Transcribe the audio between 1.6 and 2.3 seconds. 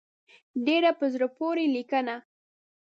لیکنه.